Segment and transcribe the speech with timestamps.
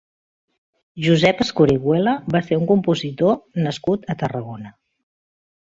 [1.07, 4.77] Josep Escorihuela va ser un compositor nascut a Tarragona.